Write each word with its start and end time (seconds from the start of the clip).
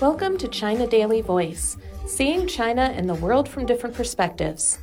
Welcome 0.00 0.36
to 0.38 0.48
China 0.48 0.86
Daily 0.86 1.20
Voice, 1.20 1.76
seeing 2.06 2.46
China 2.46 2.92
and 2.94 3.08
the 3.08 3.14
world 3.14 3.48
from 3.48 3.66
different 3.66 3.94
perspectives. 3.94 4.78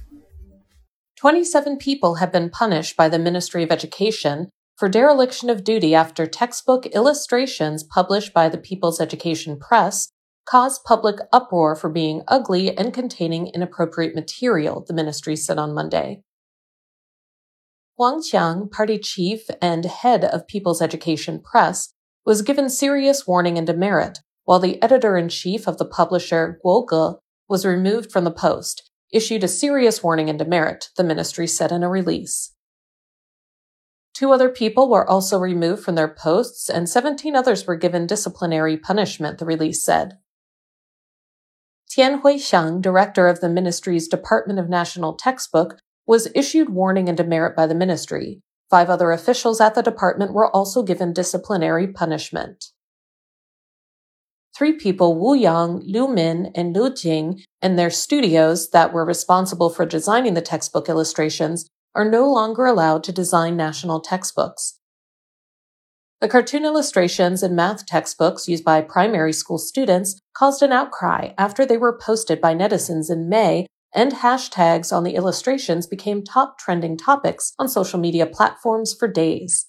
27 1.18 1.78
people 1.78 2.16
have 2.16 2.32
been 2.32 2.50
punished 2.50 2.96
by 2.96 3.10
the 3.10 3.20
Ministry 3.20 3.64
of 3.64 3.72
Education 3.72 4.50
for 4.78 4.88
dereliction 4.88 5.50
of 5.50 5.66
duty 5.66 5.94
after 5.94 6.26
textbook 6.26 6.86
illustrations 6.86 7.84
published 7.84 8.34
by 8.34 8.48
the 8.48 8.57
People's 8.57 9.02
Education 9.02 9.60
Press 9.60 10.10
caused 10.46 10.86
public 10.86 11.18
uproar 11.34 11.76
for 11.76 11.89
being 11.89 12.23
ugly 12.28 12.78
and 12.78 12.94
containing 12.94 13.48
inappropriate 13.48 14.16
material, 14.16 14.86
the 14.88 14.94
ministry 14.94 15.36
said 15.36 15.57
on 15.57 15.73
Monday. 15.73 16.23
Huang 18.00 18.21
Qiang, 18.21 18.71
party 18.71 18.97
chief 18.97 19.50
and 19.61 19.84
head 19.84 20.23
of 20.23 20.48
People's 20.48 20.81
Education 20.81 21.41
Press, 21.41 21.93
was 22.25 22.41
given 22.41 22.70
serious 22.70 23.27
warning 23.27 23.57
and 23.57 23.67
demerit, 23.67 24.20
while 24.45 24.59
the 24.59 24.81
editor 24.81 25.17
in 25.17 25.27
chief 25.27 25.67
of 25.67 25.77
the 25.77 25.85
publisher, 25.85 26.62
Guo 26.63 26.88
Ge, 26.88 27.20
was 27.49 27.66
removed 27.66 28.09
from 28.09 28.23
the 28.23 28.31
post, 28.31 28.90
issued 29.12 29.43
a 29.43 29.49
serious 29.49 30.02
warning 30.02 30.30
and 30.30 30.40
demerit, 30.40 30.91
the 30.95 31.04
ministry 31.04 31.45
said 31.45 31.73
in 31.73 31.84
a 31.84 31.90
release. 31.90 32.55
Two 34.13 34.31
other 34.31 34.48
people 34.48 34.90
were 34.90 35.05
also 35.05 35.38
removed 35.38 35.84
from 35.84 35.95
their 35.95 36.07
posts, 36.07 36.70
and 36.70 36.88
17 36.88 37.35
others 37.35 37.68
were 37.68 37.76
given 37.76 38.07
disciplinary 38.07 38.77
punishment, 38.77 39.40
the 39.40 39.45
release 39.45 39.84
said. 39.84 40.20
Tian 41.90 42.21
Huisheng, 42.21 42.81
director 42.81 43.27
of 43.27 43.41
the 43.41 43.49
ministry's 43.49 44.07
Department 44.07 44.57
of 44.57 44.70
National 44.70 45.16
Textbook, 45.16 45.79
was 46.09 46.27
issued 46.36 46.70
warning 46.70 47.08
and 47.08 47.18
demerit 47.18 47.55
by 47.55 47.68
the 47.68 47.81
ministry, 47.86 48.41
Five 48.70 48.90
other 48.90 49.12
officials 49.12 49.59
at 49.59 49.73
the 49.73 49.81
department 49.81 50.34
were 50.34 50.55
also 50.55 50.84
given 50.84 51.12
disciplinary 51.12 51.88
punishment. 51.88 52.66
Three 54.55 54.73
people, 54.73 55.18
Wu 55.18 55.34
Yong, 55.34 55.82
Lyu 55.82 56.07
Min, 56.13 56.52
and 56.54 56.76
Lyu 56.76 56.96
Jing, 56.96 57.41
and 57.62 57.80
their 57.80 57.90
studios 57.90 58.70
that 58.70 58.93
were 58.93 59.05
responsible 59.05 59.70
for 59.70 59.85
designing 59.85 60.35
the 60.35 60.41
textbook 60.41 60.87
illustrations 60.87 61.68
are 61.96 62.07
no 62.07 62.30
longer 62.32 62.65
allowed 62.65 63.04
to 63.05 63.12
design 63.12 63.57
national 63.57 64.02
textbooks. 64.02 64.80
The 66.22 66.28
cartoon 66.28 66.66
illustrations 66.66 67.41
in 67.41 67.56
math 67.56 67.85
textbooks 67.85 68.47
used 68.47 68.66
by 68.66 68.81
primary 68.81 69.34
school 69.34 69.57
students 69.57 70.19
caused 70.35 70.62
an 70.62 70.74
outcry 70.74 71.30
after 71.38 71.66
they 71.66 71.78
were 71.78 71.97
posted 71.97 72.41
by 72.41 72.53
netizens 72.53 73.09
in 73.09 73.30
May 73.30 73.66
and 73.94 74.12
hashtags 74.13 74.91
on 74.95 75.03
the 75.03 75.16
illustrations 75.16 75.88
became 75.88 76.23
top 76.23 76.57
trending 76.57 76.97
topics 76.97 77.53
on 77.57 77.68
social 77.68 78.00
media 78.00 78.25
platforms 78.25 78.94
for 78.94 79.07
days. 79.07 79.68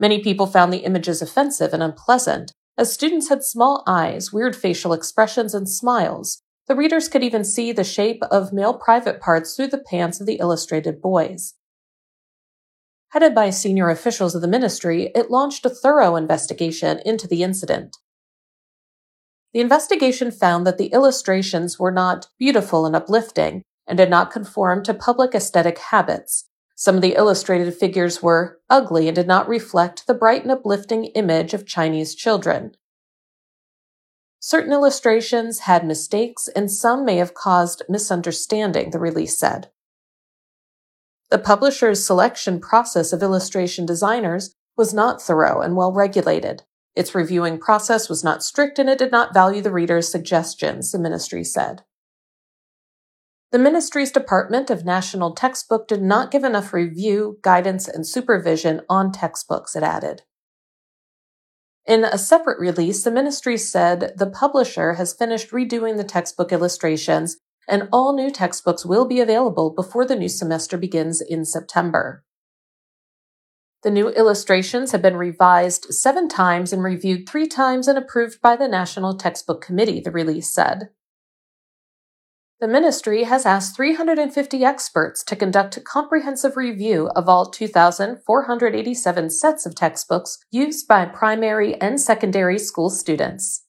Many 0.00 0.22
people 0.22 0.46
found 0.46 0.72
the 0.72 0.84
images 0.84 1.22
offensive 1.22 1.72
and 1.72 1.82
unpleasant, 1.82 2.52
as 2.76 2.92
students 2.92 3.28
had 3.28 3.44
small 3.44 3.84
eyes, 3.86 4.32
weird 4.32 4.56
facial 4.56 4.92
expressions, 4.92 5.54
and 5.54 5.68
smiles. 5.68 6.42
The 6.66 6.74
readers 6.74 7.08
could 7.08 7.22
even 7.22 7.44
see 7.44 7.72
the 7.72 7.84
shape 7.84 8.22
of 8.30 8.52
male 8.52 8.74
private 8.74 9.20
parts 9.20 9.54
through 9.54 9.68
the 9.68 9.78
pants 9.78 10.20
of 10.20 10.26
the 10.26 10.36
illustrated 10.36 11.00
boys. 11.00 11.54
Headed 13.10 13.34
by 13.34 13.50
senior 13.50 13.90
officials 13.90 14.34
of 14.34 14.42
the 14.42 14.48
ministry, 14.48 15.12
it 15.14 15.30
launched 15.30 15.64
a 15.64 15.70
thorough 15.70 16.16
investigation 16.16 17.00
into 17.04 17.28
the 17.28 17.44
incident. 17.44 17.96
The 19.54 19.60
investigation 19.60 20.32
found 20.32 20.66
that 20.66 20.78
the 20.78 20.88
illustrations 20.88 21.78
were 21.78 21.92
not 21.92 22.26
beautiful 22.40 22.86
and 22.86 22.96
uplifting 22.96 23.62
and 23.86 23.96
did 23.96 24.10
not 24.10 24.32
conform 24.32 24.82
to 24.82 24.92
public 24.92 25.32
aesthetic 25.32 25.78
habits. 25.78 26.46
Some 26.74 26.96
of 26.96 27.02
the 27.02 27.14
illustrated 27.14 27.72
figures 27.72 28.20
were 28.20 28.58
ugly 28.68 29.06
and 29.06 29.14
did 29.14 29.28
not 29.28 29.48
reflect 29.48 30.08
the 30.08 30.14
bright 30.14 30.42
and 30.42 30.50
uplifting 30.50 31.04
image 31.04 31.54
of 31.54 31.66
Chinese 31.66 32.16
children. 32.16 32.72
Certain 34.40 34.72
illustrations 34.72 35.60
had 35.60 35.86
mistakes 35.86 36.48
and 36.48 36.70
some 36.70 37.04
may 37.04 37.16
have 37.16 37.32
caused 37.32 37.82
misunderstanding, 37.88 38.90
the 38.90 38.98
release 38.98 39.38
said. 39.38 39.70
The 41.30 41.38
publisher's 41.38 42.04
selection 42.04 42.58
process 42.58 43.12
of 43.12 43.22
illustration 43.22 43.86
designers 43.86 44.56
was 44.76 44.92
not 44.92 45.22
thorough 45.22 45.60
and 45.60 45.76
well 45.76 45.92
regulated. 45.92 46.64
Its 46.96 47.14
reviewing 47.14 47.58
process 47.58 48.08
was 48.08 48.22
not 48.22 48.44
strict 48.44 48.78
and 48.78 48.88
it 48.88 48.98
did 48.98 49.10
not 49.10 49.34
value 49.34 49.60
the 49.60 49.72
reader's 49.72 50.10
suggestions, 50.10 50.92
the 50.92 50.98
ministry 50.98 51.42
said. 51.42 51.82
The 53.50 53.58
ministry's 53.58 54.10
Department 54.10 54.70
of 54.70 54.84
National 54.84 55.32
Textbook 55.32 55.86
did 55.86 56.02
not 56.02 56.30
give 56.30 56.44
enough 56.44 56.72
review, 56.72 57.38
guidance, 57.42 57.86
and 57.86 58.06
supervision 58.06 58.80
on 58.88 59.12
textbooks, 59.12 59.76
it 59.76 59.82
added. 59.82 60.22
In 61.86 62.04
a 62.04 62.18
separate 62.18 62.58
release, 62.58 63.04
the 63.04 63.10
ministry 63.10 63.58
said 63.58 64.14
the 64.16 64.30
publisher 64.30 64.94
has 64.94 65.12
finished 65.12 65.50
redoing 65.50 65.96
the 65.96 66.04
textbook 66.04 66.50
illustrations 66.50 67.36
and 67.68 67.88
all 67.92 68.14
new 68.14 68.30
textbooks 68.30 68.84
will 68.84 69.06
be 69.06 69.20
available 69.20 69.70
before 69.70 70.06
the 70.06 70.16
new 70.16 70.28
semester 70.28 70.76
begins 70.76 71.20
in 71.20 71.44
September. 71.44 72.24
The 73.84 73.90
new 73.90 74.08
illustrations 74.08 74.92
have 74.92 75.02
been 75.02 75.18
revised 75.18 75.92
seven 75.92 76.26
times 76.26 76.72
and 76.72 76.82
reviewed 76.82 77.28
three 77.28 77.46
times 77.46 77.86
and 77.86 77.98
approved 77.98 78.40
by 78.40 78.56
the 78.56 78.66
National 78.66 79.14
Textbook 79.14 79.60
Committee, 79.60 80.00
the 80.00 80.10
release 80.10 80.48
said. 80.48 80.88
The 82.60 82.66
ministry 82.66 83.24
has 83.24 83.44
asked 83.44 83.76
350 83.76 84.64
experts 84.64 85.22
to 85.24 85.36
conduct 85.36 85.76
a 85.76 85.82
comprehensive 85.82 86.56
review 86.56 87.10
of 87.14 87.28
all 87.28 87.50
2,487 87.50 89.28
sets 89.28 89.66
of 89.66 89.74
textbooks 89.74 90.38
used 90.50 90.88
by 90.88 91.04
primary 91.04 91.74
and 91.74 92.00
secondary 92.00 92.58
school 92.58 92.88
students. 92.88 93.66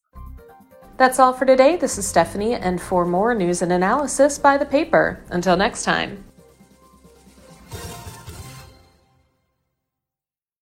That's 0.95 1.19
all 1.19 1.33
for 1.33 1.45
today. 1.45 1.75
This 1.75 1.97
is 1.97 2.07
Stephanie, 2.07 2.53
and 2.53 2.79
for 2.79 3.05
more 3.05 3.35
news 3.35 3.61
and 3.61 3.73
analysis 3.73 4.39
by 4.39 4.57
the 4.57 4.65
paper. 4.65 5.25
Until 5.29 5.57
next 5.57 5.83
time. 5.83 6.23